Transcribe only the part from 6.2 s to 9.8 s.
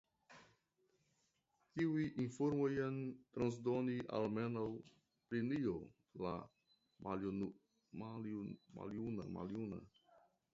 la Maljuna.